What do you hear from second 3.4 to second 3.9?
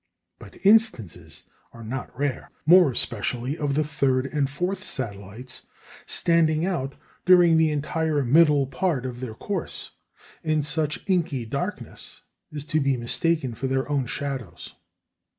of the